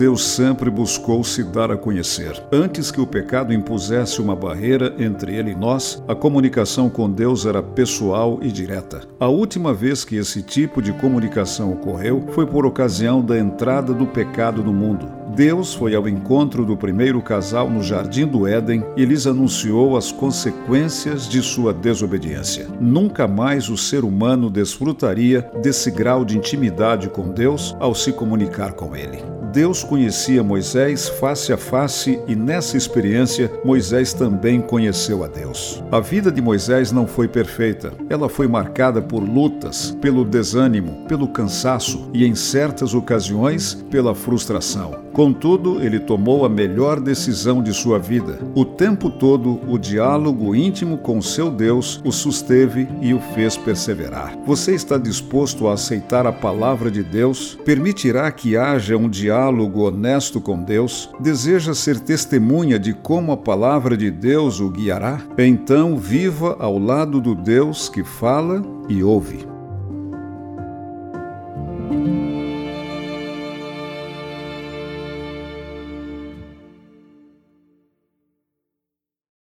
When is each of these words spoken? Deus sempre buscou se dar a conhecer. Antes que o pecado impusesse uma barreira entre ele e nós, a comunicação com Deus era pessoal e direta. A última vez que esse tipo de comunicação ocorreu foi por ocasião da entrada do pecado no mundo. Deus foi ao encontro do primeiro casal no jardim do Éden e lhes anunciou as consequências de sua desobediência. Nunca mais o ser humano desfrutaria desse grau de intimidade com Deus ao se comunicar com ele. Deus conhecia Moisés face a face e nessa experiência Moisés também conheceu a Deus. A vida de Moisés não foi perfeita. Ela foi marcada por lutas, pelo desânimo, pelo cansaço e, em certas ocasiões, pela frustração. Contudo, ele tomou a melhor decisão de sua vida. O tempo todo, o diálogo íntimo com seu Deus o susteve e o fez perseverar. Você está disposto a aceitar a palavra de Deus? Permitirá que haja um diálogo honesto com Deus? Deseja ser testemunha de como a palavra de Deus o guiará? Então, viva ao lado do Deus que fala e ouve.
Deus 0.00 0.24
sempre 0.24 0.70
buscou 0.70 1.22
se 1.22 1.44
dar 1.44 1.70
a 1.70 1.76
conhecer. 1.76 2.42
Antes 2.50 2.90
que 2.90 3.02
o 3.02 3.06
pecado 3.06 3.52
impusesse 3.52 4.18
uma 4.22 4.34
barreira 4.34 4.94
entre 4.98 5.36
ele 5.36 5.50
e 5.50 5.54
nós, 5.54 6.02
a 6.08 6.14
comunicação 6.14 6.88
com 6.88 7.10
Deus 7.10 7.44
era 7.44 7.62
pessoal 7.62 8.38
e 8.40 8.50
direta. 8.50 9.02
A 9.20 9.28
última 9.28 9.74
vez 9.74 10.02
que 10.02 10.16
esse 10.16 10.40
tipo 10.42 10.80
de 10.80 10.90
comunicação 10.94 11.70
ocorreu 11.70 12.24
foi 12.30 12.46
por 12.46 12.64
ocasião 12.64 13.20
da 13.20 13.38
entrada 13.38 13.92
do 13.92 14.06
pecado 14.06 14.64
no 14.64 14.72
mundo. 14.72 15.06
Deus 15.36 15.74
foi 15.74 15.94
ao 15.94 16.08
encontro 16.08 16.64
do 16.64 16.78
primeiro 16.78 17.20
casal 17.20 17.68
no 17.68 17.82
jardim 17.82 18.26
do 18.26 18.46
Éden 18.46 18.82
e 18.96 19.04
lhes 19.04 19.26
anunciou 19.26 19.98
as 19.98 20.10
consequências 20.10 21.28
de 21.28 21.42
sua 21.42 21.74
desobediência. 21.74 22.66
Nunca 22.80 23.28
mais 23.28 23.68
o 23.68 23.76
ser 23.76 24.02
humano 24.02 24.48
desfrutaria 24.48 25.42
desse 25.62 25.90
grau 25.90 26.24
de 26.24 26.38
intimidade 26.38 27.10
com 27.10 27.28
Deus 27.28 27.76
ao 27.78 27.94
se 27.94 28.14
comunicar 28.14 28.72
com 28.72 28.96
ele. 28.96 29.39
Deus 29.52 29.82
conhecia 29.82 30.44
Moisés 30.44 31.08
face 31.08 31.52
a 31.52 31.56
face 31.56 32.20
e 32.28 32.36
nessa 32.36 32.76
experiência 32.76 33.50
Moisés 33.64 34.12
também 34.12 34.60
conheceu 34.60 35.24
a 35.24 35.26
Deus. 35.26 35.82
A 35.90 35.98
vida 35.98 36.30
de 36.30 36.40
Moisés 36.40 36.92
não 36.92 37.04
foi 37.04 37.26
perfeita. 37.26 37.92
Ela 38.08 38.28
foi 38.28 38.46
marcada 38.46 39.02
por 39.02 39.20
lutas, 39.20 39.96
pelo 40.00 40.24
desânimo, 40.24 41.04
pelo 41.08 41.26
cansaço 41.26 42.08
e, 42.14 42.24
em 42.24 42.34
certas 42.36 42.94
ocasiões, 42.94 43.74
pela 43.90 44.14
frustração. 44.14 45.10
Contudo, 45.12 45.82
ele 45.82 45.98
tomou 45.98 46.44
a 46.44 46.48
melhor 46.48 47.00
decisão 47.00 47.60
de 47.60 47.74
sua 47.74 47.98
vida. 47.98 48.38
O 48.54 48.64
tempo 48.64 49.10
todo, 49.10 49.60
o 49.68 49.76
diálogo 49.76 50.54
íntimo 50.54 50.98
com 50.98 51.20
seu 51.20 51.50
Deus 51.50 52.00
o 52.04 52.12
susteve 52.12 52.88
e 53.02 53.12
o 53.12 53.20
fez 53.34 53.56
perseverar. 53.56 54.38
Você 54.46 54.72
está 54.72 54.96
disposto 54.96 55.66
a 55.66 55.74
aceitar 55.74 56.24
a 56.26 56.32
palavra 56.32 56.88
de 56.90 57.02
Deus? 57.02 57.58
Permitirá 57.64 58.30
que 58.30 58.56
haja 58.56 58.96
um 58.96 59.08
diálogo 59.08 59.39
honesto 59.48 60.40
com 60.40 60.62
Deus? 60.62 61.10
Deseja 61.20 61.74
ser 61.74 62.00
testemunha 62.00 62.78
de 62.78 62.92
como 62.92 63.32
a 63.32 63.36
palavra 63.36 63.96
de 63.96 64.10
Deus 64.10 64.60
o 64.60 64.68
guiará? 64.68 65.20
Então, 65.38 65.96
viva 65.96 66.56
ao 66.58 66.78
lado 66.78 67.20
do 67.20 67.34
Deus 67.34 67.88
que 67.88 68.04
fala 68.04 68.62
e 68.88 69.02
ouve. 69.02 69.49